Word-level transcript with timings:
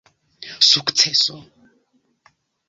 sukceso 0.69 1.35